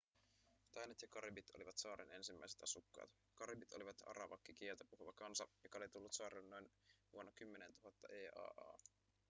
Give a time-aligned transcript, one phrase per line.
[0.75, 6.13] tainot ja karibit olivat saaren ensimmäiset asukkaat karibit olivat arawakkikieltä puhuva kansa joka oli tullut
[6.13, 6.71] saarelle noin
[7.13, 8.77] vuonna 10 000 eaa